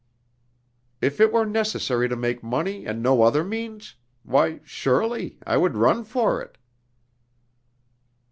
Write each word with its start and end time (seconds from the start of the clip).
"If 0.99 1.21
it 1.21 1.31
were 1.31 1.45
necessary 1.45 2.09
to 2.09 2.15
make 2.15 2.41
money 2.41 2.87
and 2.87 3.03
no 3.03 3.21
other 3.21 3.43
means?... 3.43 3.93
Why, 4.23 4.61
surely! 4.63 5.37
I 5.45 5.57
would 5.57 5.75
run 5.77 6.05
for 6.05 6.41
it." 6.41 6.57